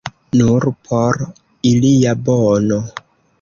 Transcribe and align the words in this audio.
Nur 0.37 0.65
por 0.87 1.21
ilia 1.73 2.15
bono. 2.31 2.81